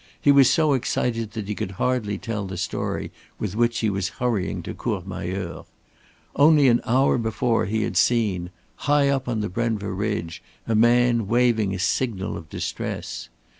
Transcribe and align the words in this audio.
He 0.19 0.31
was 0.31 0.49
so 0.49 0.73
excited 0.73 1.33
that 1.33 1.47
he 1.47 1.53
could 1.53 1.73
hardly 1.77 2.17
tell 2.17 2.47
the 2.47 2.57
story 2.57 3.11
with 3.37 3.55
which 3.55 3.81
he 3.81 3.89
was 3.91 4.09
hurrying 4.17 4.63
to 4.63 4.73
Courmayeur. 4.73 5.65
Only 6.35 6.67
an 6.69 6.81
hour 6.85 7.19
before 7.19 7.67
he 7.67 7.83
had 7.83 7.95
seen, 7.97 8.49
high 8.89 9.09
up 9.09 9.27
on 9.27 9.41
the 9.41 9.47
Brenva 9.49 9.91
ridge, 9.95 10.41
a 10.65 10.73
man 10.73 11.27
waving 11.27 11.75
a 11.75 11.77
signal 11.77 12.35
of 12.35 12.49
distress. 12.49 13.29